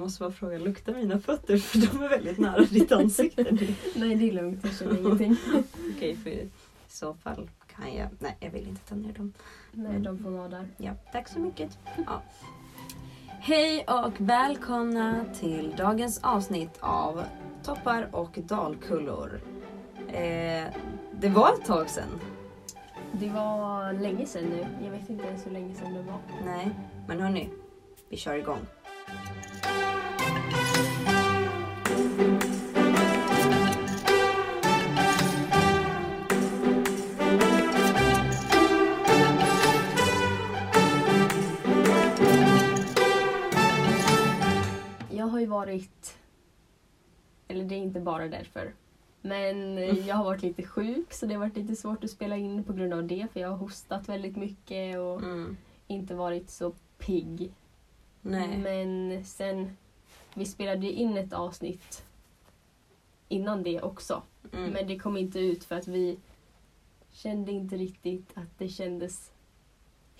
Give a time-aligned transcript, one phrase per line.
[0.00, 1.56] jag måste bara fråga, luktar mina fötter?
[1.58, 3.74] För de är väldigt nära ditt ansikte nu.
[3.94, 4.64] Nej, det är lugnt.
[4.64, 5.36] Jag känner ingenting.
[5.96, 6.50] Okej, för i
[6.88, 8.08] så fall kan jag...
[8.18, 9.32] Nej, jag vill inte ta ner dem.
[9.72, 10.68] Nej, de får vara där.
[10.76, 11.78] Ja, tack så mycket.
[12.06, 12.22] Ja.
[13.28, 17.24] Hej och välkomna till dagens avsnitt av
[17.62, 19.40] Toppar och dalkullor.
[20.08, 20.64] Eh,
[21.12, 22.20] det var ett tag sedan.
[23.12, 24.66] Det var länge sedan nu.
[24.84, 26.20] Jag vet inte ens hur länge sedan det var.
[26.44, 26.70] Nej,
[27.08, 27.50] men hörni,
[28.08, 28.60] vi kör igång.
[45.40, 46.18] Har ju varit...
[47.48, 48.74] Eller det är inte bara därför.
[49.20, 49.76] Men
[50.06, 52.72] jag har varit lite sjuk så det har varit lite svårt att spela in på
[52.72, 53.26] grund av det.
[53.32, 55.56] För jag har hostat väldigt mycket och Mm.
[55.86, 57.52] inte varit så pigg.
[58.22, 58.58] Nej.
[58.58, 59.76] Men sen,
[60.34, 62.04] vi spelade ju in ett avsnitt
[63.28, 64.22] innan det också.
[64.52, 64.70] Mm.
[64.70, 66.18] Men det kom inte ut för att vi
[67.12, 69.32] kände inte riktigt att det kändes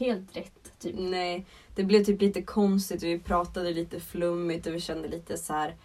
[0.00, 0.72] helt rätt.
[0.78, 0.94] Typ.
[0.98, 3.02] Nej, det blev typ lite konstigt.
[3.02, 5.76] Vi pratade lite flummigt och vi kände lite så här.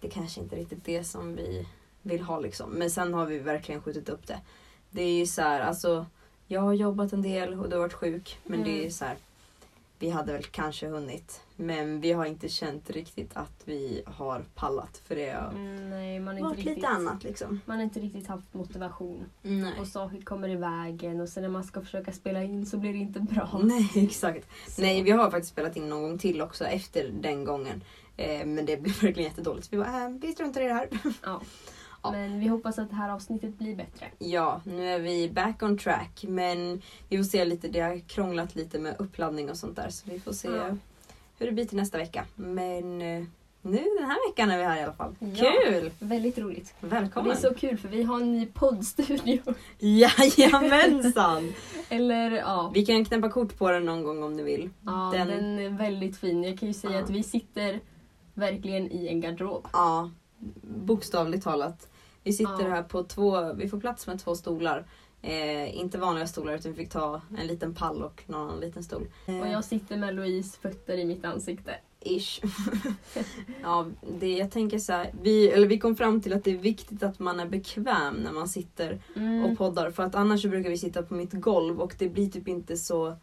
[0.00, 1.66] Det kanske inte är riktigt det som vi
[2.02, 2.70] vill ha liksom.
[2.70, 4.40] Men sen har vi verkligen skjutit upp det.
[4.90, 6.06] Det är ju så här, alltså.
[6.46, 8.38] Jag har jobbat en del och du har varit sjuk.
[8.44, 8.90] Men det är Mm.
[8.90, 9.16] så här.
[10.04, 11.40] Vi hade väl kanske hunnit.
[11.56, 15.02] Men vi har inte känt riktigt att vi har pallat.
[15.04, 17.60] För det har Mm, nej, man har varit riktigt, lite annat liksom.
[17.64, 19.24] Man har inte riktigt haft motivation.
[19.42, 19.72] Nej.
[19.80, 22.92] Och saker kommer i vägen och sen när man ska försöka spela in så blir
[22.92, 23.60] det inte bra.
[23.64, 24.46] Nej, exakt.
[24.68, 27.82] Så- Nej, vi har faktiskt spelat in någon gång till också efter den gången.
[28.16, 29.72] Eh, men det blev verkligen jättedåligt.
[29.72, 30.88] Vi bara, äh, vi struntar i det här.
[31.22, 31.42] Ja.
[32.04, 32.10] Ja.
[32.12, 34.06] Men vi hoppas att det här avsnittet blir bättre.
[34.18, 36.24] Ja, nu är vi back on track.
[36.28, 39.88] Men vi får se lite, det har krånglat lite med uppladdning och sånt där.
[39.88, 40.76] Så vi får se Ja.
[41.38, 42.24] hur det blir till nästa vecka.
[42.34, 43.22] Men eh,
[43.62, 45.14] nu den här veckan är vi här i alla fall.
[45.18, 45.52] Ja.
[45.66, 45.90] Kul!
[45.98, 46.74] Väldigt roligt.
[46.80, 47.32] Och det Välkommen!
[47.32, 49.40] är så kul för vi har en ny poddstudio.
[49.78, 51.52] Jajamensan!
[51.88, 54.70] Eller ja, Vi kan knäppa kort på den någon gång om ni vill.
[54.84, 55.58] ja den- den...
[55.58, 56.44] är väldigt fin.
[56.44, 57.02] Jag kan ju säga Ja.
[57.04, 57.80] att vi sitter
[58.34, 59.68] verkligen i en garderob.
[59.72, 60.10] Ja,
[60.62, 61.88] bokstavligt talat.
[62.24, 64.86] Vi sitter här på två, vi får plats med två stolar.
[65.22, 68.82] Eh, inte vanliga stolar utan vi fick ta en liten pall och någon annan liten
[68.84, 69.06] stol.
[69.26, 71.74] Eh, Och jag sitter med Louise fötter i mitt ansikte.
[72.00, 72.40] Ish.
[73.62, 73.86] ja,
[74.20, 77.02] det, jag tänker så här, vi, eller vi kom fram till att det är viktigt
[77.02, 79.44] att man är bekväm när man sitter Mm.
[79.44, 79.90] och poddar.
[79.90, 83.16] För att annars brukar vi sitta på mitt golv och det blir typ inte så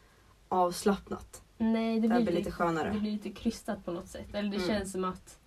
[0.50, 1.42] avslappnat.
[1.58, 2.92] Nej, det Det blir, lite det skönare.
[3.00, 4.26] blir lite krystat på något sätt.
[4.34, 4.68] Eller det Mm.
[4.68, 5.38] känns som att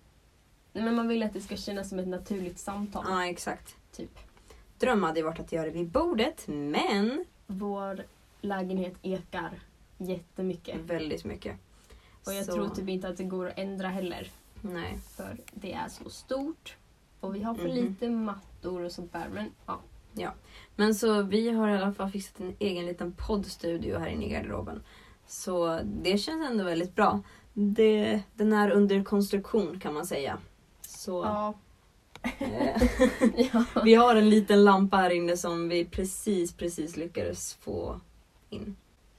[0.83, 3.05] men man vill att det ska kännas som ett naturligt samtal.
[3.09, 3.75] Ja, exakt.
[3.91, 4.19] Typ.
[4.79, 8.03] Dröm hade ju varit att göra det vid bordet, men Vår
[8.41, 9.59] lägenhet ekar
[9.97, 10.79] jättemycket.
[10.81, 11.55] väldigt mycket.
[12.25, 14.31] Och jag Så- tror typ inte att det går att ändra heller.
[14.61, 14.97] Nej.
[15.15, 16.77] För det är så stort.
[17.19, 17.75] Och vi har för Mhm.
[17.75, 19.29] lite mattor och sånt där.
[19.33, 19.51] Men
[20.13, 20.33] ja.
[20.75, 24.29] Men så vi har i alla fall fixat en egen liten poddstudio här inne i
[24.29, 24.83] garderoben.
[25.27, 27.21] Så det känns ändå väldigt bra.
[27.53, 30.37] Det, den är under konstruktion kan man säga.
[31.05, 31.53] Så Ja.
[33.53, 33.65] ja.
[33.83, 37.99] vi har en liten lampa här inne som vi precis, precis lyckades få
[38.49, 38.75] in.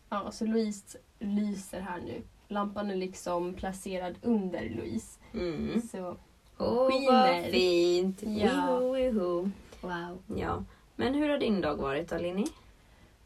[0.08, 2.22] ja, så Louise lyser här nu.
[2.48, 5.19] Lampan är liksom placerad under Louise.
[5.34, 5.82] Mm.
[5.92, 6.16] Så
[6.58, 7.50] Åh, vad skiner.
[7.50, 8.22] fint!
[8.22, 8.78] Ja.
[8.78, 10.18] Wiho, wow.
[10.36, 10.64] Ja.
[10.97, 12.47] Men hur har din dag varit då, Linni?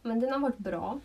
[0.02, 1.00] Men den har varit bra.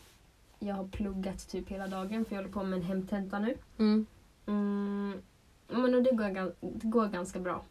[0.59, 3.57] Jag har pluggat typ hela dagen för jag håller på med en hemtenta nu.
[3.77, 4.05] Mm.
[4.47, 5.21] Mm,
[5.67, 7.63] men det, går, det går ganska bra.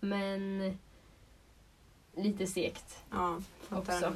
[0.00, 0.62] Men
[2.16, 3.04] lite segt.
[3.10, 3.38] Ja,
[3.70, 4.12] Också.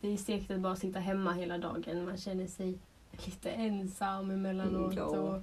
[0.00, 2.04] Det är segt att bara sitta hemma hela dagen.
[2.04, 2.78] Man känner sig
[3.26, 4.92] lite ensam emellanåt.
[4.92, 5.04] Mm.
[5.08, 5.42] Och,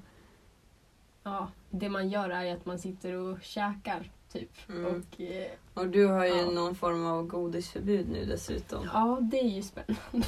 [1.23, 4.69] ja, det man gör är att man sitter och käkar typ.
[4.69, 4.85] Mm.
[4.85, 6.51] Och, eh, Och du har ju Ja.
[6.51, 8.89] någon form av godisförbud nu dessutom.
[8.93, 9.97] ja, det är ju spännande.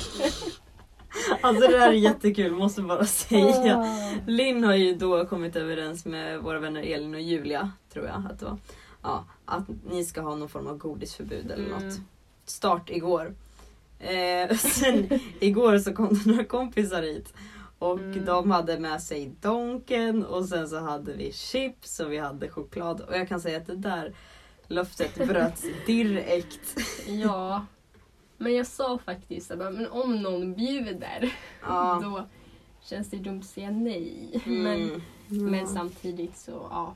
[1.41, 3.77] Alltså det här är jättekul, måste bara säga.
[3.77, 4.11] Ah.
[4.27, 8.39] Linn har ju då kommit överens med våra vänner Elin och Julia, tror jag att
[8.39, 8.57] det var.
[9.03, 11.87] Ja, att ni ska ha någon form av godisförbud eller Mm.
[11.87, 11.99] något.
[12.45, 13.33] Start igår.
[13.99, 17.33] Eh, sen igår så kom det några kompisar hit.
[17.79, 18.25] Och Mm.
[18.25, 23.01] de hade med sig Donken och sen så hade vi chips och vi hade choklad.
[23.01, 24.13] Och jag kan säga att det där
[24.67, 26.77] löftet bröts direkt.
[27.07, 27.65] Ja.
[28.43, 31.99] Men jag sa faktiskt att men om någon bjuder Ja.
[32.03, 32.25] då
[32.81, 34.41] känns det dumt att säga nej.
[34.45, 34.63] Mm.
[34.63, 35.01] Men,
[35.51, 35.65] men Ja.
[35.67, 36.93] samtidigt så, ja.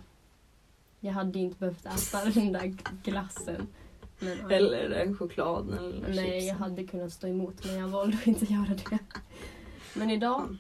[1.00, 3.68] Jag hade inte behövt äta den där glassen.
[4.20, 4.52] Men, ja.
[4.56, 6.48] Eller den chokladen eller Nej, chipsen.
[6.48, 9.00] jag hade kunnat stå emot men jag valde att inte göra det.
[9.94, 10.58] Men idag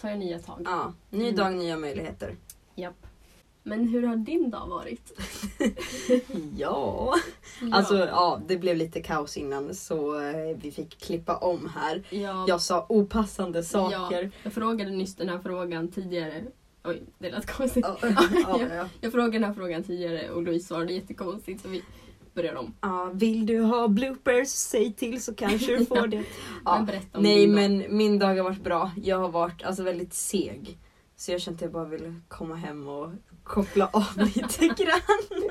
[0.00, 0.62] tar jag nya tag.
[0.64, 1.36] Ja, ny Mm.
[1.36, 2.36] dag, nya möjligheter.
[2.74, 3.06] Japp.
[3.62, 5.12] Men hur har din dag varit?
[6.56, 7.14] Ja.
[7.72, 12.02] Alltså ja, det blev lite kaos innan så eh, vi fick klippa om här.
[12.10, 14.22] ja, Jag sa opassande saker.
[14.22, 16.44] Ja, jag frågade nyss den här frågan tidigare.
[16.84, 17.86] Oj, det lät konstigt.
[17.88, 17.96] Ja,
[18.48, 18.88] ja, ja.
[19.00, 21.82] Jag frågade den här frågan tidigare och Louise svarade jättekonstigt så vi
[22.34, 22.74] börjar om.
[22.80, 26.24] Ja, vill du ha bloopers, säg till så kanske du får det.
[27.12, 28.90] Men Nej men min dag har varit bra.
[29.02, 30.78] Jag har varit alltså, väldigt seg.
[31.20, 33.10] Så jag kände att jag bara ville komma hem och
[33.44, 35.50] koppla av lite grann.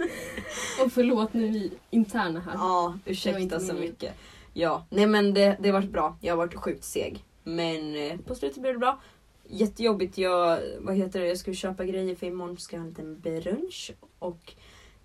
[0.86, 2.54] Och förlåt nu vi interna här.
[2.54, 4.16] Ja, ursäkta så mycket.
[4.54, 6.18] Ja, nej men det, det har varit bra.
[6.22, 7.24] Jag har varit sjukt seg.
[7.44, 9.02] Men eh, på slutet blev det bra.
[9.48, 10.18] Jättejobbigt.
[10.18, 13.20] Jag, vad heter det, jag skulle köpa grejer för imorgon ska jag ha en liten
[13.20, 13.92] brunch.
[14.20, 14.54] Och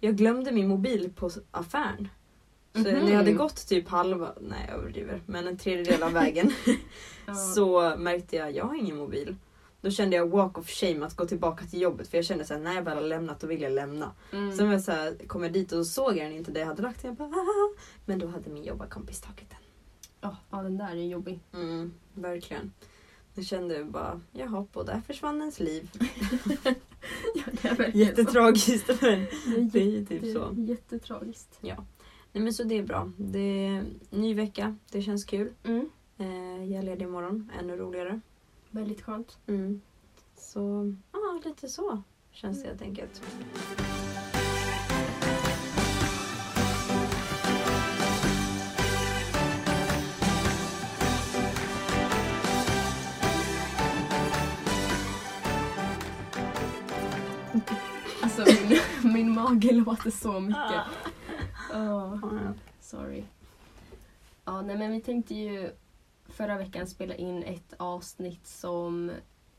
[0.00, 2.08] jag glömde min mobil på affären.
[2.72, 2.90] Så Mhm.
[2.92, 6.52] när jag hade gått typ halva, nej jag överdriver, men en tredjedel av vägen
[7.26, 7.34] Ja.
[7.34, 9.36] så märkte jag jag har ingen mobil.
[9.82, 12.60] Då kände jag walk of shame att gå tillbaka till jobbet för jag kände såhär
[12.60, 14.12] när jag väl har lämnat då vill jag lämna.
[14.32, 14.52] Mm.
[14.56, 16.82] Sen var jag såhär, kom jag dit och såg jag den inte där jag hade
[16.82, 17.08] lagt den.
[17.08, 17.74] Jag bara, "Ah."
[18.06, 19.58] Men då hade min jobbarkompis tagit den.
[20.20, 21.40] Ja, ja, den där är jobbig.
[21.54, 22.72] Mm, verkligen.
[23.34, 25.90] Jag kände bara, jaha, och där försvann ens liv.
[27.34, 29.06] Ja, det är verkligen Jättetragiskt men så.
[29.06, 29.26] Det
[29.72, 30.54] det är ju typ så.
[30.56, 31.58] Jättetragiskt.
[32.32, 33.12] Nej men så det är bra.
[33.16, 35.52] Det är ny vecka, det känns kul.
[35.64, 35.90] Mm.
[36.18, 38.20] Eh, jag är ledig imorgon, ännu roligare.
[38.72, 39.38] Väldigt skönt.
[39.46, 39.80] Mm.
[40.36, 43.22] Så, ja lite så känns det helt enkelt.
[58.22, 58.80] Alltså min,
[59.14, 60.56] min mage låter så mycket.
[61.72, 62.18] Ja.
[62.80, 63.24] sorry.
[64.44, 65.70] Ja, nej men vi tänkte ju
[66.32, 69.10] förra veckan spela in ett avsnitt som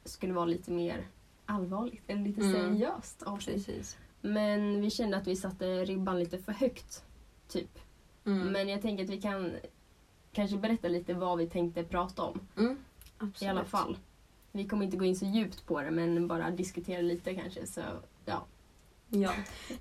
[0.03, 1.07] skulle vara lite mer
[1.45, 2.53] allvarligt, eller lite Mm.
[2.53, 3.65] seriöst avsnitt.
[3.65, 3.97] Precis.
[4.21, 7.03] Men vi kände att vi satte ribban lite för högt,
[7.47, 7.79] typ.
[8.25, 8.47] Mm.
[8.47, 9.51] Men jag tänker att vi kan
[10.31, 12.39] kanske berätta lite vad vi tänkte prata om.
[12.57, 12.77] Mm.
[13.41, 13.97] I alla fall.
[14.51, 17.67] Vi kommer inte gå in så djupt på det men bara diskutera lite kanske.
[17.67, 17.81] Så
[18.25, 18.45] ja.
[19.09, 19.33] Ja.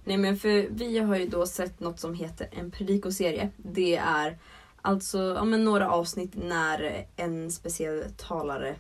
[0.04, 3.50] Nej men för vi har ju då sett något som heter en predikoserie.
[3.56, 4.38] Det är
[4.82, 8.76] alltså ja, men några avsnitt när en speciell talare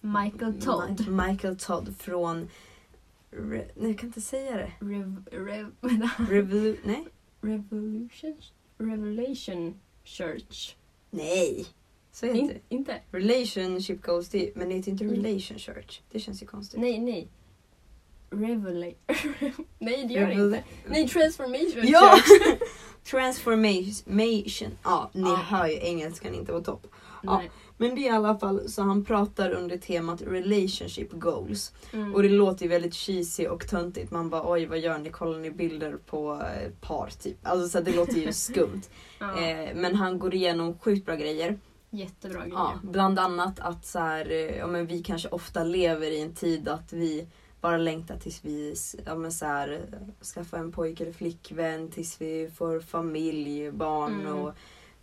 [0.00, 1.00] Michael Todd.
[1.00, 2.48] Ma- Michael Todd från
[3.30, 4.72] Re- nej jag kan inte säga det.
[4.80, 5.70] Rev, rev,
[6.16, 7.04] Revolu- nej?
[7.40, 8.36] Revolution?
[8.78, 10.74] Revelation Church.
[11.10, 11.66] Nej!
[12.12, 12.60] Så heter In, det.
[12.68, 13.00] inte?
[13.10, 15.16] Relationship goals, det, men det heter inte Mm.
[15.16, 16.00] relation church.
[16.10, 16.80] Det känns ju konstigt.
[16.80, 17.28] Nej, nej.
[18.30, 18.94] Revela-
[19.78, 20.64] nej, det gör det Revol- inte.
[20.88, 22.16] Nej, Transformation Ja!
[22.16, 22.58] Church.
[23.04, 24.70] Transformation.
[24.84, 25.36] Ja, ni Ja.
[25.36, 26.86] hör ju engelskan inte på topp.
[27.22, 27.42] Ja.
[27.76, 31.72] Men det är i alla fall så han pratar under temat relationship goals.
[31.92, 32.14] Mm.
[32.14, 34.10] Och det låter ju väldigt cheesy och töntigt.
[34.10, 35.10] Man bara oj vad gör ni?
[35.10, 37.36] Kollar ni bilder på eh, par typ?
[37.42, 38.82] Alltså så det låter ju skumt.
[39.18, 41.58] ja, eh, men han går igenom sjukt bra grejer.
[41.90, 42.54] jättebra grejer.
[42.54, 46.34] Ja, bland annat att så här, eh, ja, men vi kanske ofta lever i en
[46.34, 47.26] tid att vi
[47.60, 48.74] bara längtar tills vi
[49.04, 49.80] ja, men så här,
[50.34, 54.32] skaffar en pojke eller flickvän, tills vi får familj, barn Mm.
[54.38, 54.52] och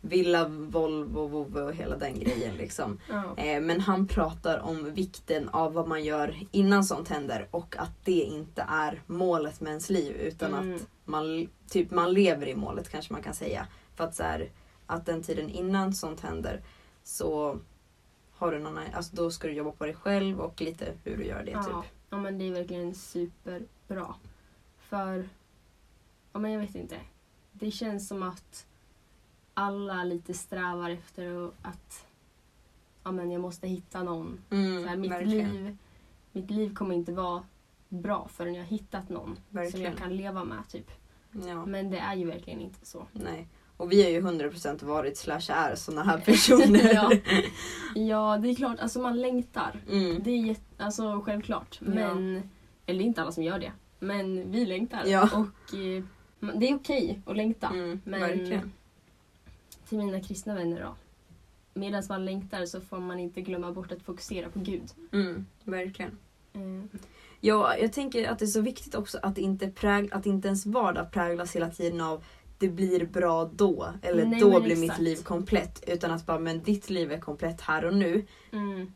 [0.01, 2.55] villa, Volvo, vovve och hela den grejen.
[2.55, 2.99] Liksom.
[3.09, 3.37] Ja.
[3.43, 7.91] Eh, men han pratar om vikten av vad man gör innan sånt händer och att
[8.05, 10.75] det inte är målet med ens liv utan Mm.
[10.75, 13.67] att man, typ, man lever i målet kanske man kan säga.
[13.95, 14.49] För att, så här,
[14.85, 16.61] att den tiden innan sånt händer
[17.03, 17.57] så
[18.31, 21.25] har du någon, alltså då ska du jobba på dig själv och lite hur du
[21.25, 21.51] gör det.
[21.51, 21.63] Ja.
[21.63, 21.91] Typ.
[22.09, 24.15] Ja, men det är verkligen superbra.
[24.77, 25.29] För,
[26.33, 26.99] ja men jag vet inte.
[27.51, 28.67] Det känns som att
[29.53, 32.07] alla lite strävar efter att
[33.03, 34.39] ja, men jag måste hitta någon.
[34.49, 35.53] Mm, så här, mitt, verkligen.
[35.53, 35.77] liv,
[36.31, 37.43] mitt liv kommer inte vara
[37.89, 39.91] bra förrän jag har hittat någon som Verkligen.
[39.91, 40.67] jag kan leva med.
[40.69, 40.91] typ.
[41.31, 43.07] Ja, Men det är ju verkligen inte så.
[43.11, 43.47] nej.
[43.77, 46.93] Och vi har ju 100% varit slash är såna här personer.
[46.93, 47.11] ja.
[47.95, 48.79] ja, det är klart.
[48.79, 49.81] Alltså man längtar.
[49.91, 50.23] Mm.
[50.23, 51.77] Det är jätte, alltså, självklart.
[51.81, 52.49] Men,
[52.85, 53.71] eller det är inte alla som gör det.
[53.99, 55.05] Men vi längtar.
[55.05, 55.23] Ja.
[55.23, 56.03] Och eh,
[56.55, 57.67] det är okej att längta.
[57.67, 58.71] Mm, Men verkligen.
[59.89, 60.95] till mina kristna vänner då.
[61.73, 64.91] Medan man längtar så får man inte glömma bort att fokusera på Gud.
[65.11, 66.17] Mm, verkligen.
[66.53, 66.99] Eh,
[67.41, 70.65] Ja, jag tänker att det är så viktigt också att inte, präg, att inte ens
[70.65, 72.23] vardag präglas hela tiden av
[72.57, 73.87] det blir bra då.
[74.01, 75.01] Eller Nej, då blir mitt exakt.
[75.01, 75.83] liv komplett.
[75.87, 78.25] Utan att bara, men ditt liv är komplett här och nu.
[78.51, 78.91] mm,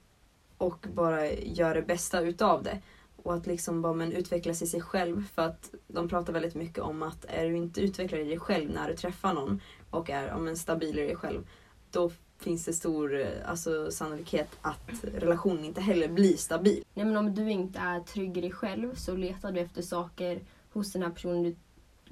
[0.57, 2.81] Och bara gör det bästa utav det.
[3.23, 5.27] Och att liksom bara men utvecklas i sig själv.
[5.35, 8.71] För att de pratar väldigt mycket om att är du inte utvecklad i dig själv
[8.71, 11.47] när du träffar någon och är ja, men stabil i dig själv.
[11.91, 16.83] Då finns det stor eh, alltså, sannolikhet att relationen inte heller blir stabil.
[16.93, 20.41] Nej, men om du inte är trygg i dig själv så letar du efter saker
[20.73, 21.55] hos den här personen du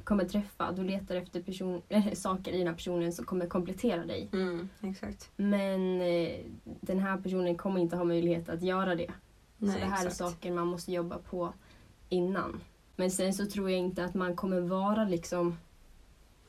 [0.09, 0.71] kommer träffa.
[0.71, 4.29] Du letar efter person, äh, saker i den här personen som kommer komplettera dig.
[4.81, 5.31] exakt.
[5.35, 9.11] Men eh, den här personen kommer inte ha möjlighet att göra det.
[9.57, 10.05] Nej, så det här exakt.
[10.21, 11.53] är saker man måste jobba på
[12.09, 12.61] innan.
[12.95, 15.57] Men sen så tror jag inte att man kommer vara liksom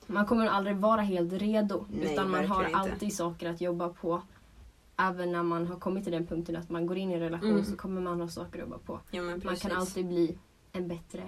[0.06, 1.84] man kommer aldrig vara helt redo.
[1.90, 2.92] Nej, utan man har verkligen inte.
[2.92, 4.22] alltid saker att jobba på.
[4.96, 7.50] Även när man har kommit till den punkten att man går in i en relation
[7.50, 7.64] Mm.
[7.64, 9.00] så kommer man ha saker att jobba på.
[9.10, 10.38] Ja, Man kan alltid bli
[10.72, 11.22] en bättre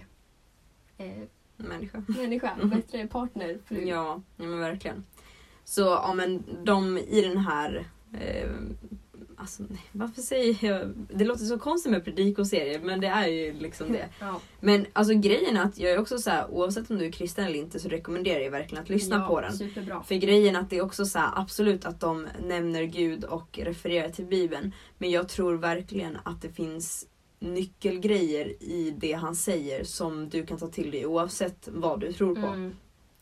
[0.98, 1.22] eh,
[1.56, 2.02] Människa.
[2.06, 3.58] människa, en bättre partner.
[3.66, 3.84] Fru.
[3.84, 5.04] Ja, ja men verkligen.
[5.64, 7.86] Så ja men de i den här
[8.20, 8.50] eh,
[9.42, 10.92] Alltså, nej, varför säger jag...
[11.08, 14.08] Det låter så konstigt med predikoserier men det är ju liksom det.
[14.20, 14.40] Ja.
[14.60, 17.44] Men alltså grejen är att jag är också så här, oavsett om du är kristen
[17.44, 19.52] eller inte så rekommenderar jag verkligen att lyssna ja, på den.
[19.52, 20.02] Superbra.
[20.02, 23.58] För grejen är att det är också så här, absolut att de nämner Gud och
[23.62, 24.72] refererar till Bibeln.
[24.98, 27.06] Men jag tror verkligen att det finns
[27.42, 32.34] nyckelgrejer i det han säger som du kan ta till dig oavsett vad du tror
[32.34, 32.46] på.
[32.46, 32.76] Mm.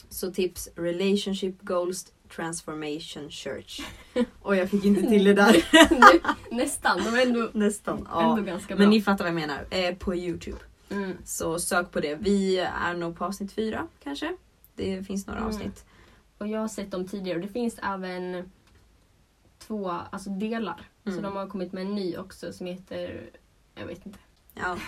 [0.09, 3.81] Så tips Relationship Goals Transformation Church.
[4.43, 5.65] Och jag fick inte till det där.
[6.55, 8.09] Nästan, de är ändå, Nästan.
[8.11, 8.31] Ja.
[8.31, 8.83] ändå ganska bra.
[8.85, 9.67] Men ni fattar vad jag menar.
[9.71, 10.59] Eh, på Youtube.
[10.91, 11.17] mm.
[11.25, 12.15] Så sök på det.
[12.15, 14.37] Vi är nog på avsnitt fyra kanske.
[14.75, 15.49] Det finns några Mm.
[15.55, 15.85] avsnitt.
[16.39, 18.51] Och jag har sett dem tidigare och det finns även
[19.59, 20.89] två alltså delar.
[21.05, 21.23] Så Mm.
[21.23, 23.31] de har kommit med en ny också som heter,
[23.81, 24.19] jag vet inte.
[24.55, 24.79] Ja.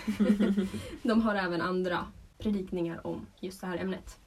[1.03, 2.07] De har även andra
[2.39, 4.19] predikningar om just det här ämnet.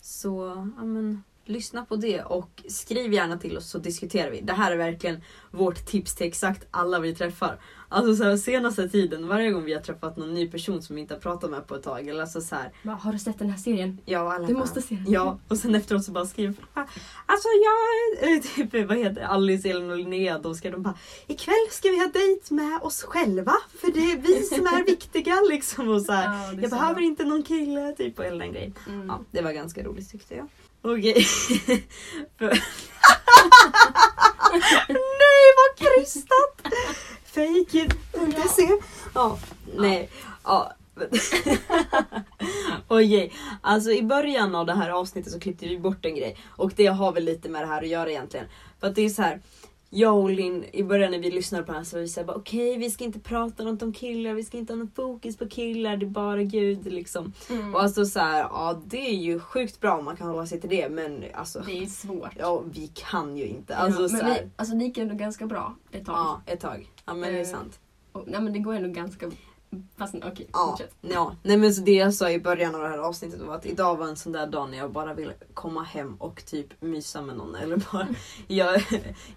[0.00, 4.40] Så ja, men, lyssna på det och skriv gärna till oss så diskuterar vi.
[4.40, 7.58] Det här är verkligen vårt tips till exakt alla vi träffar.
[7.90, 11.02] Alltså så här, senaste tiden, varje gång vi har träffat någon ny person som vi
[11.02, 12.08] inte har pratat med på ett tag.
[12.08, 13.98] Eller alltså så här, Bara, har du sett den här serien?
[14.04, 15.12] ja, alla Du bara, måste se den.
[15.12, 16.54] Ja, och sen efteråt så bara skriver
[17.26, 20.94] Alltså jag, eh, typ vad heter Alice, Elin och Linnea, då ska de bara
[21.26, 25.34] Ikväll ska vi ha dejt med oss själva för det är vi som är viktiga
[25.50, 25.88] liksom.
[25.88, 26.24] Och så här,
[26.54, 27.02] Ja, jag behöver bra.
[27.04, 28.74] inte någon kille, typ och hela den grejen.
[28.88, 29.06] Mm.
[29.08, 30.46] Ja, det var ganska roligt tyckte jag.
[30.82, 31.24] Okej.
[32.38, 32.48] För-
[34.88, 36.72] Nej vad krystat!
[37.24, 38.68] Fake it, inte se.
[39.14, 39.38] Ja,
[39.76, 40.10] nej.
[40.44, 40.72] Ja.
[42.88, 46.36] Okej, alltså i början av det här avsnittet så klippte vi bort en grej.
[46.56, 48.46] Och det har väl lite med det här att göra egentligen.
[48.80, 49.40] För att det är så här.
[49.90, 52.78] Jag och Linn, i början när vi lyssnade på här så var vi såhär okej
[52.78, 55.96] vi ska inte prata något om killar, vi ska inte ha något fokus på killar,
[55.96, 57.32] det är bara Gud liksom.
[57.50, 57.74] Mm.
[57.74, 60.60] Och alltså så här, ja det är ju sjukt bra om man kan hålla sig
[60.60, 62.32] till det men alltså Det är svårt.
[62.38, 63.76] ja vi kan ju inte.
[63.76, 66.14] Alltså ja, men vi, alltså det gick ändå ganska bra ett tag.
[66.16, 66.90] ja ett tag.
[67.06, 67.80] Ja men det är Eh, sant.
[68.12, 69.30] Och, nej men det går ändå ganska...
[69.96, 70.94] Fast okej, Ja, fortsätt.
[71.00, 71.36] ja.
[71.42, 73.96] Nej men så det jag sa i början av det här avsnittet var att idag
[73.96, 77.36] var en sån där dag när jag bara ville komma hem och typ mysa med
[77.36, 77.54] någon.
[77.54, 78.08] Eller bara,
[78.46, 78.82] jag,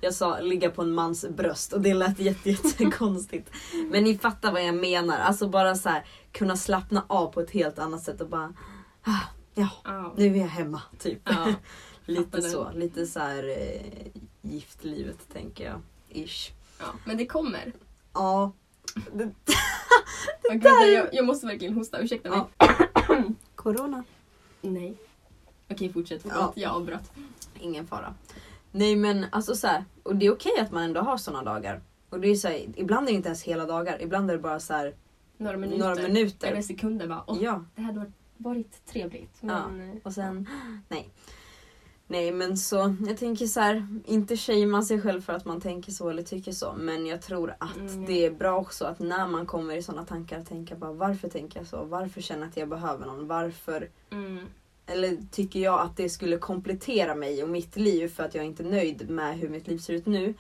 [0.02, 3.50] jag sa ligga på en mans bröst och det lät jätte, jättekonstigt.
[3.92, 5.18] Men ni fattar vad jag menar.
[5.20, 8.54] Alltså bara så här kunna slappna av på ett helt annat sätt och bara
[9.04, 9.12] ah,
[9.54, 10.14] ja, Ja.
[10.18, 11.20] nu är jag hemma typ.
[11.24, 11.54] Ja.
[12.06, 12.72] lite så.
[12.76, 15.82] Lite så här eh, giftlivet tänker jag.
[16.10, 16.52] Ish.
[16.80, 16.86] ja.
[17.06, 17.74] Men det kommer.
[18.14, 18.52] Ja.
[19.14, 19.24] Det,
[20.50, 22.40] Och vänta, jag, jag måste verkligen hosta, ursäkta mig.
[22.58, 22.68] Ja.
[23.56, 24.04] Corona.
[24.62, 24.98] Nej.
[25.72, 26.22] Okej, fortsätt.
[26.22, 26.52] Förlåt, Ja.
[26.56, 27.12] jag avbröt.
[27.60, 28.14] Ingen fara.
[28.72, 31.82] Nej men alltså så här, och det är okej att man ändå har såna dagar.
[32.10, 34.42] Och det är så här, ibland är det inte ens hela dagar, ibland är det
[34.42, 34.96] bara så här,
[35.38, 35.80] Några minuter.
[35.84, 36.48] några minuter.
[36.52, 37.24] Eller sekunder bara.
[37.28, 39.38] Åh, Ja, Det hade varit, trevligt.
[39.42, 39.68] Ja.
[39.68, 40.50] Men, eh, och sen
[40.90, 41.10] nej.
[42.12, 45.92] Nej men så, jag tänker så här, inte shamea sig själv för att man tänker
[45.92, 46.74] så eller tycker så.
[46.78, 48.06] Men jag tror att Mm.
[48.06, 51.60] det är bra också att när man kommer i såna tankar tänka bara varför tänker
[51.60, 51.84] jag så?
[51.84, 53.28] Varför känner jag att jag behöver någon?
[53.28, 54.46] Varför mm,
[54.86, 58.64] Eller tycker jag att det skulle komplettera mig och mitt liv för att jag inte
[58.64, 60.34] är nöjd med hur mitt liv ser ut nu.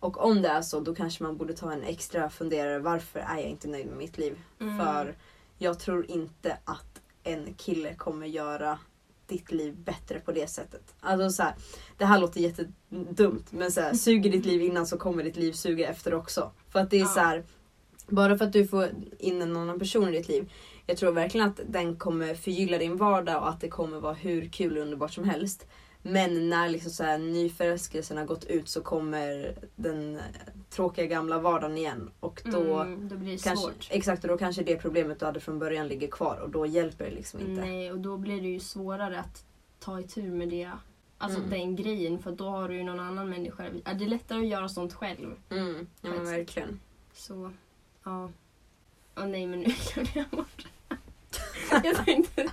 [0.00, 2.78] Och om det är så, då kanske man borde ta en extra funderare.
[2.78, 4.38] Varför är jag inte nöjd med mitt liv?
[4.60, 4.78] Mm.
[4.78, 5.14] För
[5.58, 8.78] jag tror inte att en kille kommer göra
[9.26, 10.94] ditt liv bättre på det sättet.
[11.00, 11.54] Alltså så här,
[11.98, 15.52] det här låter jättedumt men så här, suger ditt liv innan så kommer ditt liv
[15.52, 16.50] suga efter också.
[16.70, 17.06] För att det är Ja.
[17.06, 17.44] så här,
[18.06, 18.88] bara för att du får
[19.18, 20.52] in en annan person i ditt liv.
[20.86, 24.48] Jag tror verkligen att den kommer förgylla din vardag och att det kommer vara hur
[24.48, 25.66] kul och underbart som helst.
[26.06, 30.20] Men när liksom så här, nyförälskelsen har gått ut så kommer den
[30.70, 32.10] tråkiga gamla vardagen igen.
[32.20, 33.88] Och då, mm, då blir det kanske, svårt.
[33.90, 37.04] exakt, och då kanske det problemet du hade från början ligger kvar och då hjälper
[37.04, 37.60] det liksom inte.
[37.60, 39.44] Nej, och då blir det ju svårare att
[39.78, 40.70] ta itu med det.
[41.18, 41.50] Alltså Mm.
[41.50, 43.64] den grejen, för då har du ju någon annan människa.
[43.84, 45.34] Det är lättare att göra sånt själv.
[45.50, 46.80] Mm, ja men verkligen.
[47.14, 47.50] Så,
[48.04, 48.30] ja.
[49.16, 50.66] Åh nej, men nu glömde jag bort
[51.84, 52.50] Jag tänkte...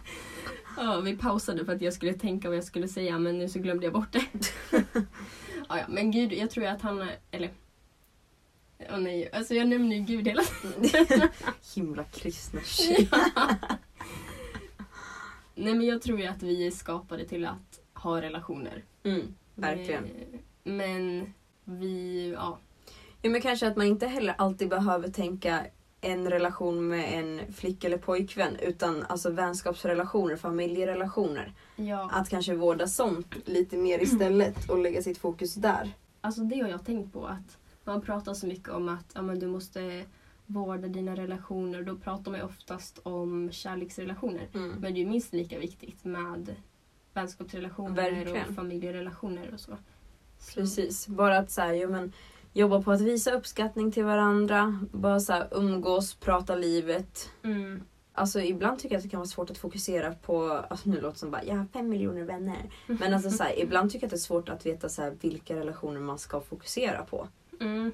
[0.83, 3.59] Ja, vi pausade för att jag skulle tänka vad jag skulle säga men nu så
[3.59, 4.25] glömde jag bort det.
[5.69, 7.07] Ja, ja, men gud, jag tror att han.
[7.31, 7.51] Eller...
[8.91, 11.29] Åh nej, alltså jag nämner ju Gud hela tiden.
[11.75, 13.09] Himla kristna tjej.
[15.55, 18.83] Nej men jag tror ju att vi är skapade till att ha relationer.
[19.03, 20.03] Mm, verkligen.
[20.05, 21.33] Eh, Men
[21.63, 22.59] vi, ja.
[23.21, 25.65] Ja, men kanske att man inte heller alltid behöver tänka
[26.01, 31.53] en relation med en flick eller pojkvän utan alltså vänskapsrelationer, familjerelationer.
[31.75, 32.09] ja.
[32.13, 35.91] Att kanske vårda sånt lite mer istället och lägga sitt fokus där.
[36.21, 39.39] Alltså det har jag tänkt på att man pratar så mycket om att ja, men
[39.39, 40.05] du måste
[40.45, 41.83] vårda dina relationer.
[41.83, 44.47] Då pratar man ju oftast om kärleksrelationer.
[44.53, 44.69] Mm.
[44.69, 46.55] Men det är ju minst lika viktigt med
[47.13, 48.49] vänskapsrelationer Verkligen.
[48.49, 49.77] och familjerelationer och så.
[50.39, 50.59] så.
[50.59, 52.13] Precis, bara att ja, men,
[52.53, 57.29] jobba på att visa uppskattning till varandra, bara så här, umgås, prata livet.
[57.43, 57.83] Mm.
[58.13, 61.11] Alltså ibland tycker jag att det kan vara svårt att fokusera på, alltså nu låter
[61.11, 62.69] det som bara jag har fem miljoner vänner.
[62.87, 65.17] Men alltså så här, ibland tycker jag att det är svårt att veta så här,
[65.21, 67.27] vilka relationer man ska fokusera på.
[67.59, 67.91] Mm.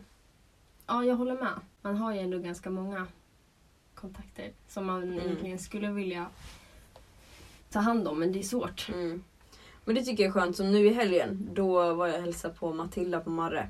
[0.87, 1.59] Ja, jag håller med.
[1.81, 3.07] Man har ju ändå ganska många
[3.95, 5.19] kontakter som man Mm.
[5.19, 6.25] egentligen skulle vilja
[7.71, 8.89] ta hand om, men det är svårt.
[8.93, 9.23] Mm.
[9.85, 10.55] Men det tycker jag är skönt.
[10.55, 13.69] Som nu i helgen, då var jag och hälsade på Matilda på Marre.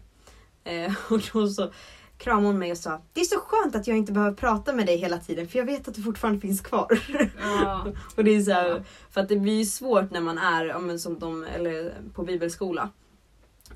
[0.67, 1.71] Eh, och då så
[2.17, 4.85] kramade hon mig och sa Det är så skönt att jag inte behöver prata med
[4.85, 6.99] dig hela tiden för jag vet att du fortfarande finns kvar.
[7.39, 7.87] Ja.
[8.15, 8.83] och det är så här.
[9.09, 12.23] För att det blir ju svårt när man är ja, men som de, eller på
[12.23, 12.89] bibelskola.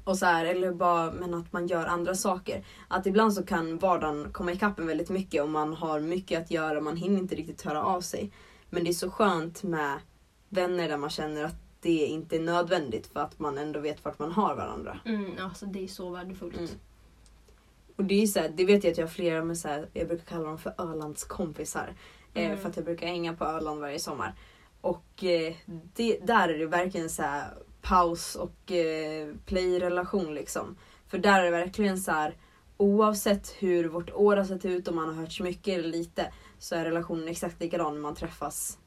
[0.03, 2.65] Och så här, eller bara men att man gör andra saker.
[2.87, 6.51] Att ibland så kan vardagen komma ikapp en väldigt mycket och man har mycket att
[6.51, 6.81] göra.
[6.81, 8.31] Man hinner inte riktigt höra av sig.
[8.69, 9.99] Men det är så skönt med
[10.49, 14.19] vänner där man känner att det inte är nödvändigt för att man ändå vet vart
[14.19, 14.99] man har varandra.
[15.05, 16.57] Mm, alltså det är så värdefullt.
[16.57, 16.69] Mm.
[17.95, 19.89] Och det är så här, det vet jag att jag har flera med så här,
[19.93, 21.93] jag brukar kalla dem för Ölands kompisar.
[22.33, 22.57] Eh, Mm.
[22.57, 24.33] för att jag brukar hänga på Öland varje sommar.
[24.81, 25.53] Och eh,
[25.95, 30.77] det, där är det verkligen så här paus och eh, play-relation liksom.
[31.07, 32.35] För där är det verkligen så här
[32.77, 36.33] oavsett hur vårt år har sett ut, om man har hört så mycket eller lite,
[36.59, 38.77] så är relationen exakt likadan när man träffas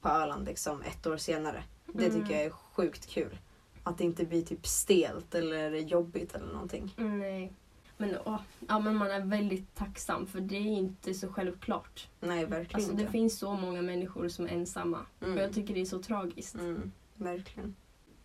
[0.00, 1.64] på Öland liksom ett år senare.
[1.92, 2.20] Det Mm.
[2.22, 3.38] tycker jag är sjukt kul.
[3.82, 6.94] Att det inte blir typ stelt eller jobbigt eller någonting.
[6.98, 7.52] Mm, nej.
[7.96, 12.08] Men, åh, ja, men man är väldigt tacksam för det är inte så självklart.
[12.20, 13.12] Nej, verkligen Alltså, det inte.
[13.12, 14.98] finns så många människor som är ensamma.
[15.20, 15.36] Mm.
[15.36, 16.54] Och jag tycker det är så tragiskt.
[16.54, 17.74] Mm, verkligen.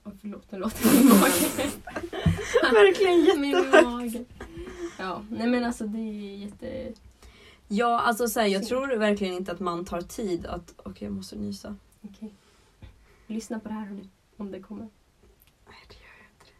[0.03, 1.71] Och förlåt, nu låter min mage.
[2.73, 4.30] verkligen jättehögt.
[4.99, 6.93] Ja, nej men alltså det är jätte...
[7.67, 10.73] Ja, alltså så här, jag tror verkligen inte att man tar tid att...
[10.77, 11.75] Okej, jag måste nysa.
[12.01, 12.34] Okej.
[13.28, 14.00] Lyssna på det här
[14.38, 14.90] om det kommer.
[15.68, 16.54] Nej, det gör jag inte.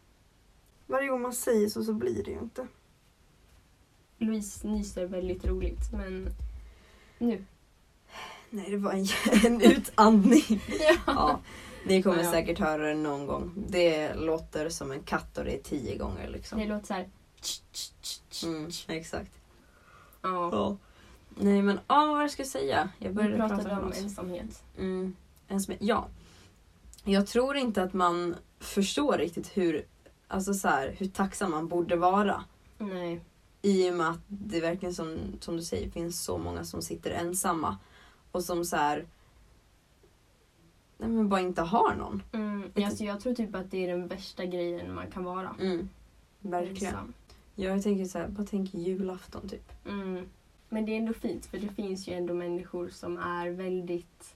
[0.86, 2.66] Varje gång man säger så så blir det ju inte.
[4.18, 6.28] Louise nyser väldigt roligt, men
[7.18, 7.44] nu.
[8.50, 9.06] Nej, det var en,
[9.46, 10.42] en utandning.
[10.80, 10.96] Ja.
[11.06, 11.40] Ja,
[11.86, 13.52] ni kommer Ja, säkert höra det någon gång.
[13.68, 16.60] Det låter som en katt och det är tio gånger Det liksom.
[16.60, 17.08] låter så här.
[18.44, 19.32] Mm, exakt.
[20.22, 20.48] Ja.
[20.52, 20.76] Ja.
[21.34, 22.88] Nej men, ja vad jag ska säga.
[22.98, 23.98] Jag började prata om något.
[23.98, 24.62] ensamhet.
[24.78, 25.16] Mm.
[25.48, 26.08] En som, ja.
[27.04, 29.84] Jag tror inte att man förstår riktigt hur,
[30.28, 32.44] alltså så här, hur tacksam man borde vara.
[32.78, 33.20] Nej.
[33.62, 37.10] I och med att det verkligen som, som du säger finns så många som sitter
[37.10, 37.78] ensamma.
[38.32, 39.06] Och som så här,
[40.98, 42.22] nej men bara inte har någon.
[42.32, 45.56] Mm, alltså jag tror typ att det är den värsta grejen man kan vara.
[45.60, 45.88] Mm.
[46.40, 46.94] Verkligen.
[46.94, 47.12] Ensam.
[47.54, 49.72] Ja, jag tänker så här, bara tänk julafton typ.
[49.86, 50.28] Mm.
[50.68, 54.34] Men det är ändå fint för det finns ju ändå människor som är väldigt...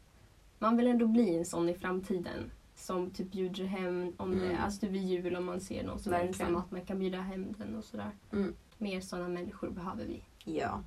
[0.62, 2.51] Man vill ändå bli en sån i framtiden.
[2.75, 4.62] Som typ bjuder hem om det Mm.
[4.64, 7.20] alltså typ vid jul om man ser någon som är ensam att man kan bjuda
[7.20, 8.11] hem den och sådär.
[8.33, 8.55] Mm.
[8.79, 10.25] Mer sådana människor behöver vi.
[10.44, 10.83] Ja.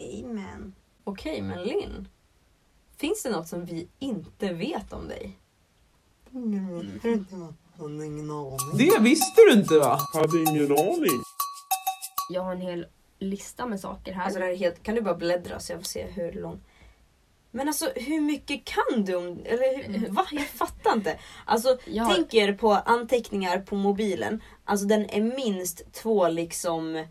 [0.00, 0.74] Amen.
[1.04, 2.08] Okej, men Linn.
[2.96, 5.38] Finns det något som vi inte vet om dig?
[8.78, 9.98] Det visste du inte va?
[10.14, 11.22] Hade ingen aning.
[12.30, 12.86] Jag har en hel
[13.18, 14.24] lista med saker här.
[14.24, 16.60] Alltså det här är helt, kan du bara bläddra så jag får se hur lång...
[17.56, 19.40] Men alltså hur mycket kan du om...
[19.44, 20.14] Eller hur, Mm.
[20.14, 20.26] va?
[20.30, 21.18] Jag fattar inte.
[21.44, 24.42] Alltså jag tänk er på anteckningar på mobilen.
[24.64, 27.04] Alltså den är minst två liksom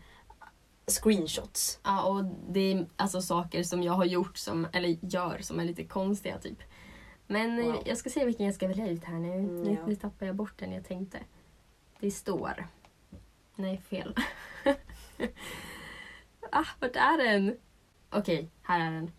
[0.86, 1.80] screenshots.
[1.84, 5.64] ja, och det är alltså saker som jag har gjort, som, eller gör, som är
[5.64, 6.58] lite konstiga typ.
[7.26, 7.82] Men eh, Wow.
[7.86, 9.32] jag ska se vilken jag ska välja ut här nu.
[9.32, 9.86] Mm, nu, ja.
[9.86, 11.18] nu tappar jag bort den jag tänkte.
[12.00, 12.66] Det står...
[13.56, 14.14] Nej, fel.
[16.52, 17.56] ah, vart är den?
[18.10, 19.10] Okej, här är den.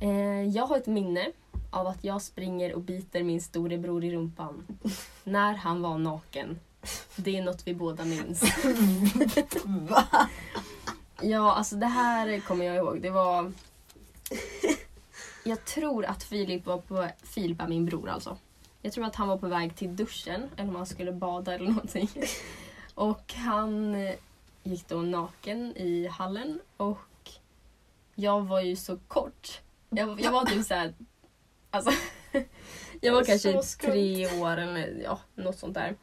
[0.00, 1.32] Eh, jag har ett minne
[1.70, 4.66] av att jag springer och biter min storebror i rumpan.
[5.24, 6.60] när han var naken.
[7.16, 8.42] Det är något vi båda minns.
[9.64, 10.28] Va?
[11.22, 13.02] Ja, alltså det här kommer jag ihåg.
[13.02, 13.52] Det var...
[15.44, 17.08] Jag tror att Filip var på...
[17.22, 18.36] Filip är min bror alltså.
[18.82, 21.68] Jag tror att han var på väg till duschen eller om han skulle bada eller
[21.68, 22.08] någonting.
[22.94, 24.14] Och han eh,
[24.62, 27.30] gick då naken i hallen och
[28.14, 29.60] jag var ju så kort.
[29.90, 30.94] Jag, jag var typ såhär...
[31.70, 31.90] Alltså,
[33.00, 33.92] jag var kanske skumt.
[33.92, 35.96] tre år eller ja, något sånt där.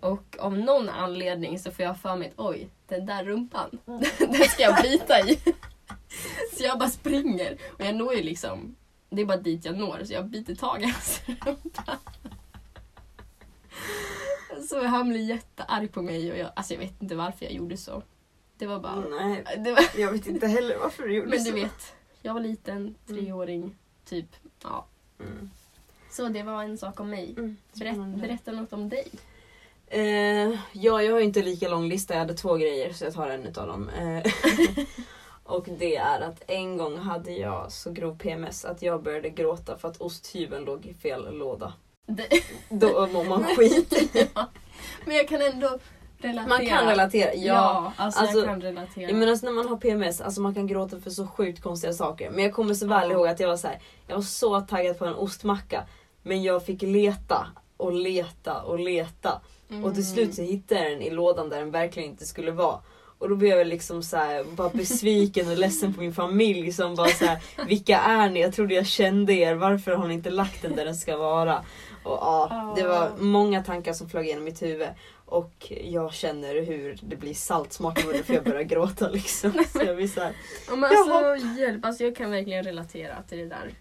[0.00, 3.78] Och av någon anledning så får jag för mig att oj, den där rumpan,
[4.18, 5.38] den ska jag bita i.
[6.56, 8.76] Så jag bara springer och jag når ju liksom,
[9.10, 11.98] det är bara dit jag når så jag biter tag i hans rumpa.
[14.68, 17.76] Så han blir jättearg på mig och jag, alltså jag vet inte varför jag gjorde
[17.76, 18.02] så.
[18.58, 19.00] Det var bara...
[19.00, 21.50] Nej, Det var, jag vet inte heller varför du gjorde men så.
[21.50, 24.26] du vet, jag var liten, treåring, typ.
[24.62, 24.86] Ja.
[25.20, 25.50] Mm.
[26.10, 27.34] Så det var en sak om mig.
[27.38, 27.56] Mm.
[27.72, 29.08] Berätt, berätta något om dig.
[29.86, 32.14] Eh, ja, jag har ju inte lika lång lista.
[32.14, 33.88] Jag hade två grejer så jag tar en utav dem.
[33.88, 34.32] Eh,
[35.44, 39.78] och det är att en gång hade jag så grov PMS att jag började gråta
[39.78, 41.72] för att osthyveln låg i fel låda.
[42.06, 42.28] Det,
[42.68, 43.94] Då mår man skit.
[44.34, 44.48] ja.
[45.04, 45.78] Men jag kan ändå
[46.22, 46.46] relatera.
[46.58, 47.40] Man kan relatera, ja.
[47.54, 49.04] Ja, alltså, Alltså, jag kan relatera.
[49.10, 51.92] Jag menar, alltså, när man har PMS, alltså man kan gråta för så sjukt konstiga
[51.92, 52.30] saker.
[52.30, 53.16] Men jag kommer så väl Ja.
[53.16, 55.84] ihåg att jag var så här, jag var så taggad på en ostmacka.
[56.22, 59.40] Men jag fick leta och leta och leta.
[59.84, 62.78] Och till slut så hittade jag den i lådan där den verkligen inte skulle vara.
[63.18, 66.94] Och då blev jag liksom så här, bara besviken och ledsen på min familj som
[66.94, 68.40] bara så här, vilka är ni?
[68.40, 71.56] Jag trodde jag kände er, varför har ni inte lagt den där den ska vara?
[72.04, 74.88] Och ja, det var många tankar som flög genom mitt huvud.
[75.32, 79.52] Och jag känner hur det blir saltsmak i munnen för jag börjar gråta liksom.
[79.72, 80.36] Så jag blir så här,
[80.68, 83.74] Ja, men alltså, hjälp, alltså, jag kan verkligen relatera till det där.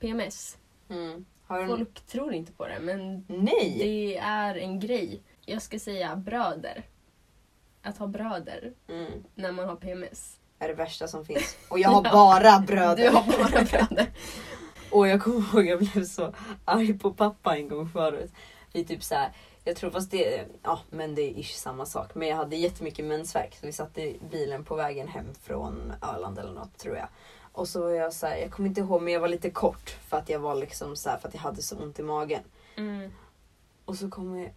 [0.00, 0.56] PMS.
[0.90, 1.24] mm.
[1.48, 3.76] Du Folk tror inte på det men Nej!
[3.78, 5.22] det är en grej.
[5.46, 6.82] Jag ska säga bröder.
[7.82, 9.10] Att ha bröder Mm.
[9.34, 10.36] när man har PMS.
[10.58, 11.56] Är det värsta som finns.
[11.68, 12.10] Och jag har Ja.
[12.12, 12.96] bara bröder.
[13.10, 14.06] Du har bara bröder.
[14.90, 18.30] Och jag kommer ihåg jag blev så arg på pappa en gång förut.
[18.72, 19.32] Vi typ så här,
[19.64, 22.14] jag tror fast det, ja men det är ish samma sak.
[22.14, 26.38] Men jag hade jättemycket mensvärk så vi satt i bilen på vägen hem från Öland
[26.38, 27.08] eller något tror jag.
[27.52, 29.90] Och så var jag så här, jag kommer inte ihåg men jag var lite kort
[29.90, 32.42] för att jag var liksom så här, för att jag hade så ont i magen.
[32.76, 33.12] Mm.
[33.84, 34.52] Och så kommer jag,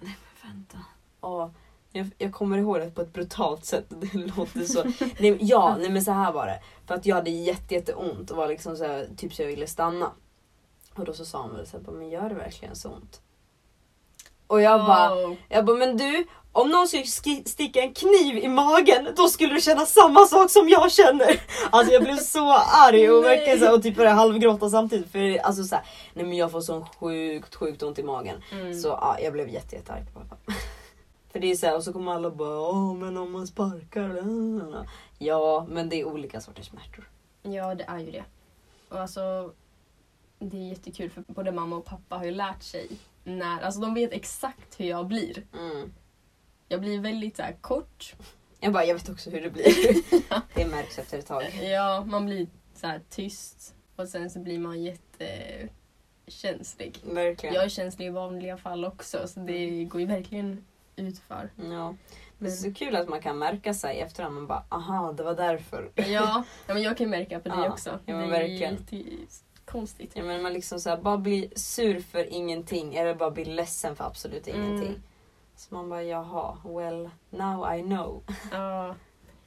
[0.00, 0.78] nej men vänta.
[1.20, 1.52] Ja,
[1.92, 3.86] jag, jag kommer ihåg det på ett brutalt sätt.
[4.00, 4.84] Det låter så.
[5.20, 6.62] Nej, ja, nej men så här var det.
[6.86, 9.46] För att jag hade jätte, jätte ont och var liksom så här, typ så jag
[9.46, 10.12] ville stanna.
[10.94, 13.20] Och då så sa han väl så här, bara, men gör det verkligen så ont?
[14.50, 15.34] Och jag bara, Oh.
[15.48, 17.04] jag bara, men du, om någon skulle
[17.44, 21.40] sticka en kniv i magen, då skulle du känna samma sak som jag känner.
[21.70, 25.12] Alltså jag blev så arg och verkligen så här, och typ började halvgråta samtidigt.
[25.12, 25.84] För alltså så här,
[26.14, 28.42] nej men jag får så sjukt, sjukt ont i magen.
[28.52, 28.74] Mm.
[28.74, 30.36] Så ja, jag blev jätte, jättearg på pappa.
[31.32, 34.08] För det är så här, och så kommer alla bara, åh men om man sparkar.
[34.08, 34.86] lalalala."
[35.18, 37.08] Ja, men det är olika sorters smärtor.
[37.42, 38.24] Ja, det är ju det.
[38.88, 39.50] Och alltså,
[40.40, 42.88] det är jättekul för både mamma och pappa har ju lärt sig
[43.24, 45.42] när, alltså de vet exakt hur jag blir.
[45.58, 45.92] Mm.
[46.68, 48.14] Jag blir väldigt så här kort.
[48.60, 49.64] Jag bara, jag vet också hur det blir.
[50.54, 51.42] det märks efter ett tag.
[51.62, 54.82] Ja, man blir så här tyst och sen så blir man
[56.26, 56.98] jättekänslig.
[57.02, 57.54] Verkligen.
[57.54, 60.64] Jag är känslig i vanliga fall också så det går ju verkligen
[60.96, 61.50] utför.
[61.56, 61.94] Ja.
[62.38, 64.34] Det är Men, så kul att man kan märka sig efterhand.
[64.34, 65.90] Man bara, aha, det var därför.
[65.96, 66.04] ja,
[66.66, 67.90] ja, men jag kan märka på dig Ja, också.
[67.90, 68.74] ja, men det är verkligen.
[68.74, 69.26] jätte-
[69.72, 70.12] konstigt.
[70.16, 73.96] Jag menar, man liksom så här, bara blir sur för ingenting eller bara blir ledsen
[73.96, 74.62] för absolut Mm.
[74.62, 75.02] ingenting.
[75.56, 78.22] Så man bara, jaha, well, now I know.
[78.52, 78.94] Ja,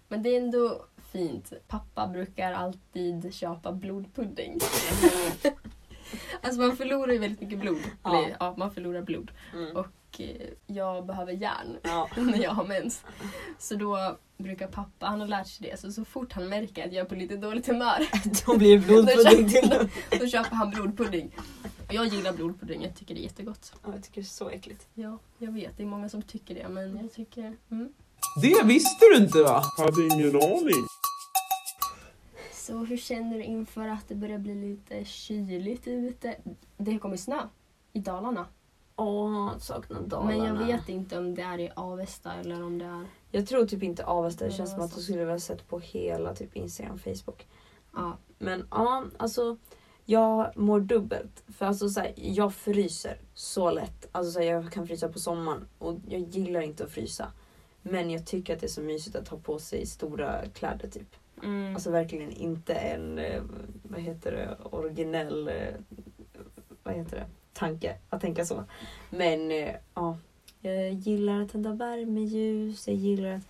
[0.07, 1.53] men det är ändå fint.
[1.67, 4.59] Pappa brukar alltid köpa blodpudding.
[6.41, 7.81] alltså man förlorar ju väldigt mycket blod.
[8.03, 8.17] Ja.
[8.17, 9.31] Eller, ja, man förlorar blod.
[9.53, 9.75] Mm.
[9.77, 9.87] Och
[10.19, 12.09] eh, jag behöver järn Ja.
[12.17, 13.03] när jag har mens.
[13.59, 16.93] Så då brukar pappa, han har lärt sig det, så så fort han märker att
[16.93, 18.07] jag är på lite dåligt humör
[18.45, 21.35] Då blir det blodpudding till då köper han blodpudding.
[21.87, 23.73] Och jag gillar blodpudding, jag tycker det är jättegott.
[23.83, 24.87] Ja, Jag tycker det är så äckligt.
[24.93, 27.57] Ja, jag vet, det är många som tycker det, men jag tycker...
[27.71, 27.93] Mm.
[28.41, 29.63] Det visste du inte va?
[29.77, 30.85] Hade ingen aning.
[32.53, 36.35] Så hur känner du inför att det börjar bli lite kyligt ute?
[36.77, 37.41] Det kommer snö
[37.93, 38.47] i Dalarna.
[38.95, 40.29] Åh, saknar Dalarna.
[40.29, 43.05] Men jag vet inte om det är i Avesta eller om det är...
[43.31, 44.45] Jag tror typ inte Avesta.
[44.45, 47.47] Det känns som att du skulle ha sett på hela typ Instagram Facebook.
[47.93, 48.17] Ja.
[48.37, 49.57] Men ja, alltså
[50.05, 51.43] jag mår dubbelt.
[51.47, 54.09] För alltså så här, jag fryser så lätt.
[54.11, 57.31] Alltså så här, jag kan frysa på sommaren och jag gillar inte att frysa.
[57.81, 61.15] Men jag tycker att det är så mysigt att ha på sig stora kläder typ.
[61.43, 61.73] Mm.
[61.73, 63.41] Alltså verkligen inte en, eh,
[63.83, 65.75] vad heter det, originell, eh,
[66.83, 68.63] vad heter det, tanke att tänka så.
[69.09, 70.17] Men eh, ja,
[70.61, 73.43] jag gillar att tända värmeljus, jag gillar att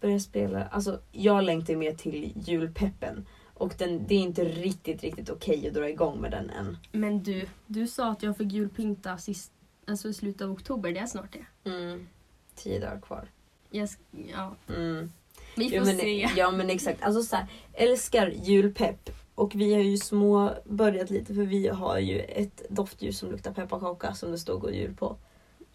[0.00, 0.64] börja spela.
[0.66, 3.26] Alltså jag längtar mer till julpeppen.
[3.54, 6.76] Och den, det är inte riktigt, riktigt okej att dra igång med den än.
[6.92, 9.52] Men du, du sa att jag fick julpynta sist,
[9.86, 10.92] alltså i slutet av oktober.
[10.92, 11.70] Det är snart det.
[11.70, 12.08] Mm.
[12.54, 13.28] Tio dagar kvar.
[13.70, 13.88] Jag,
[14.32, 15.12] ja, Mm.
[15.56, 16.28] vi får Ja men, se.
[16.36, 17.02] ja men exakt.
[17.02, 19.10] Alltså så här, älskar julpepp.
[19.42, 23.52] Och vi har ju små börjat lite för vi har ju ett doftljus som luktar
[23.52, 25.16] pepparkaka som det står god jul på.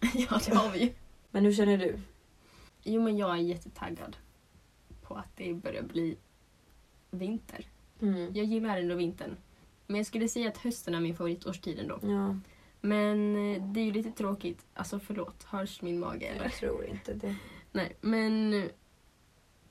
[0.00, 0.90] ja, det har vi ju.
[1.30, 1.98] Men hur känner du?
[2.82, 4.16] Jo, men jag är jättetaggad
[5.02, 6.16] på att det börjar bli
[7.10, 7.66] vinter.
[8.00, 8.34] Mm.
[8.34, 9.36] Jag gillar ändå vintern.
[9.86, 11.98] Men jag skulle säga att hösten är min favoritårstid ändå.
[12.02, 12.36] Ja,
[12.80, 14.66] Men eh, det är ju lite tråkigt.
[14.74, 16.42] Alltså förlåt, hörs min mage eller?
[16.42, 17.36] jag tror inte det.
[17.72, 18.70] Nej, men eh,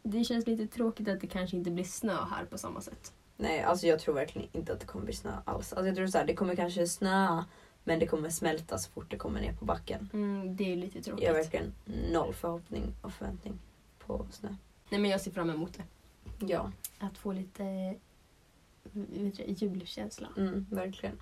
[0.04, 3.14] det känns lite tråkigt att det kanske inte blir snö här på samma sätt.
[3.38, 5.74] Nej, alltså jag tror verkligen inte att det kommer bli snö alls.
[5.74, 7.46] Alltså jag tror så här, det kommer kanske snöa
[7.84, 10.10] men det kommer smälta så fort det kommer ner på backen.
[10.14, 11.24] Mm, det är lite tråkigt.
[11.26, 11.74] Jag har verkligen
[12.12, 13.60] noll förhoppning och förväntning
[14.00, 14.50] på snö.
[14.90, 15.84] Nej, men jag ser fram emot det.
[16.46, 17.96] Ja, Att få lite
[18.94, 20.28] vet du, julkänsla.
[20.38, 21.20] mm, verkligen.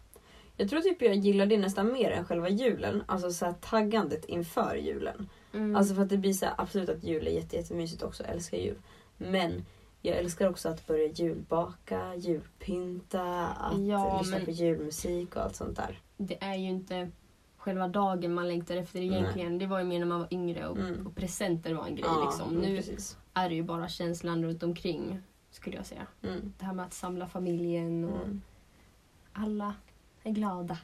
[0.57, 3.03] Jag tror typ jag gillar det nästan mer än själva julen.
[3.05, 5.29] Alltså så taggandet inför julen.
[5.53, 5.75] Mm.
[5.75, 8.23] Alltså för att det blir så absolut att jul är jätte, jättemysigt också.
[8.23, 8.77] Jag älskar jul.
[9.17, 9.65] Men
[10.05, 15.55] jag älskar också att börja julbaka, julpynta, att Ja, lyssna men- på julmusik och allt
[15.55, 15.99] sånt där.
[16.17, 17.11] det är ju inte
[17.57, 19.57] själva dagen man längtar efter egentligen.
[19.57, 21.07] Det var ju mer när man var yngre och, Mm.
[21.07, 22.05] och presenter var en grej.
[22.07, 22.55] Ja, liksom.
[22.55, 23.17] Nu precis.
[23.33, 25.19] är det ju bara känslan runt omkring
[25.51, 26.07] skulle jag säga.
[26.23, 26.53] Mm.
[26.59, 28.41] Det här med att samla familjen och Mm.
[29.33, 29.73] alla
[30.23, 30.77] är glada.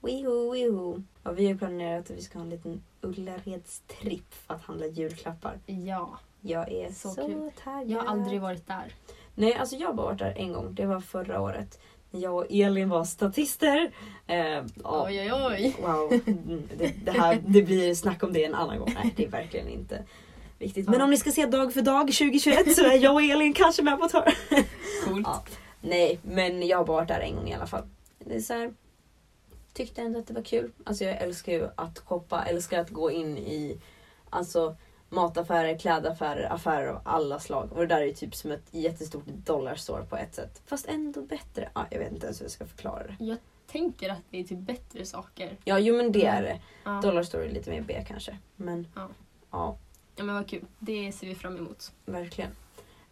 [0.00, 1.02] Weho, weho.
[1.22, 5.58] Ja, vi har planerat att vi ska ha en liten Ullaredstripp för att handla julklappar.
[5.66, 7.50] Ja, Jag är Så så, kul.
[7.64, 7.90] taggad.
[7.90, 8.94] jag har aldrig varit där.
[9.34, 10.74] Nej, alltså jag har bara varit där en gång.
[10.74, 11.80] Det var förra året.
[12.10, 13.90] Jag och Elin var statister.
[14.26, 14.62] Eh, ja,
[15.06, 15.76] Oj, oj, oj.
[15.82, 16.20] Wow,
[16.78, 18.92] det, det, här, det blir snack om det en annan gång.
[18.94, 20.04] Nej, det är verkligen inte
[20.58, 20.88] viktigt.
[20.88, 21.04] Men Ja.
[21.04, 23.98] om ni ska se dag för dag 2021 så är jag och Elin kanske med
[23.98, 24.32] på ett hörn.
[25.04, 25.26] Coolt.
[25.26, 25.44] Ja.
[25.80, 27.82] Nej, men jag har bara varit där en gång i alla fall.
[28.18, 28.72] Det är så här,
[29.72, 30.72] tyckte ändå att det var kul.
[30.84, 33.78] Alltså jag älskar ju att shoppa, älskar att gå in i
[34.30, 34.76] alltså,
[35.08, 37.72] mataffärer, klädaffärer, affärer av alla slag.
[37.72, 40.62] Och det där är ju typ som ett jättestort dollarstore på ett sätt.
[40.66, 41.68] Fast ändå bättre.
[41.74, 43.24] Ja, jag vet inte ens hur jag ska förklara det.
[43.24, 45.56] Jag tänker att det är typ bättre saker.
[45.64, 46.60] Ja, jo men det är det.
[46.84, 47.00] Ja.
[47.02, 48.38] Dollarstore är lite mer B kanske.
[48.56, 49.08] Men Ja.
[49.50, 49.78] ja
[50.16, 50.64] ja, men vad kul.
[50.78, 51.92] Det ser vi fram emot.
[52.04, 52.50] Verkligen.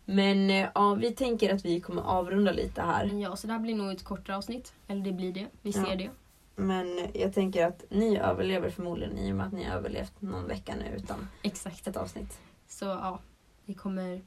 [0.05, 3.07] Men eh, ja, vi tänker att vi kommer avrunda lite här.
[3.23, 4.73] Ja, så det här blir nog ett kortare avsnitt.
[4.89, 5.47] Eller det blir det.
[5.63, 5.85] Vi Ja.
[5.85, 6.11] ser det.
[6.57, 10.49] Men jag tänker att ni överlever förmodligen i och med att ni har överlevt någon
[10.49, 11.87] vecka nu utan Exakt.
[11.87, 12.39] ett avsnitt.
[12.69, 13.21] Så ja,
[13.65, 14.21] vi kommer...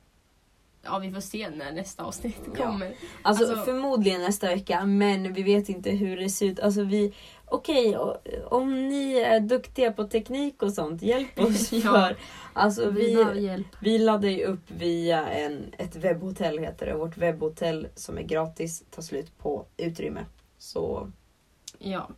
[0.84, 2.66] Ja, vi får se när nästa avsnitt Ja.
[2.66, 2.94] kommer.
[3.22, 6.60] Alltså, Alltså- förmodligen nästa vecka men vi vet inte hur det ser ut.
[6.60, 7.14] Alltså vi,
[7.46, 8.18] okej, o-
[8.50, 11.82] om ni är duktiga på teknik och sånt, hjälp oss Ja.
[11.82, 12.18] för.
[12.54, 13.68] Alltså vi vi, hjälp.
[13.82, 16.94] vi laddar ju upp via en, ett webbhotell heter det.
[16.98, 20.26] Vårt webbhotell som är gratis tar slut på utrymme.
[20.58, 21.12] Så
[21.80, 22.10] Ja,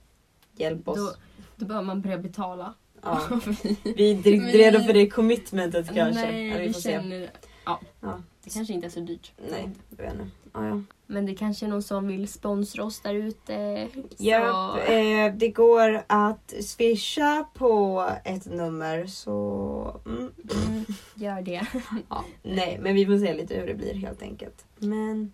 [0.56, 0.98] hjälp oss.
[0.98, 1.14] då,
[1.56, 2.74] då bör man börja betala.
[3.04, 3.22] Ja.
[3.84, 6.26] vi, är inte redo för det commitmentet kanske.
[6.26, 6.92] Nej, Eller vi vi får se.
[6.92, 7.30] känner...
[7.66, 8.22] Ja, Ja.
[8.44, 9.32] det kanske inte är så dyrt.
[9.52, 10.26] Nej, jag vet inte.
[10.54, 10.82] Ja, ja.
[11.08, 13.88] Men det kanske är någon som vill sponsra oss där ute.
[14.18, 20.02] Så- Japp, eh, det går att swisha på ett nummer så...
[20.06, 20.20] Mm.
[20.68, 21.62] Mm, gör det.
[22.10, 24.66] Ja, nej, men vi får se lite hur det blir helt enkelt.
[24.78, 25.34] Men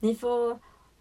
[0.00, 0.58] ni får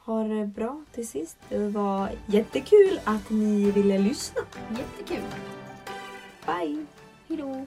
[0.08, 1.38] ha det bra till sist.
[1.50, 4.42] Det var jättekul att ni ville lyssna.
[4.78, 5.24] Jättekul.
[6.46, 6.86] Bye!
[7.28, 7.66] Hejdå.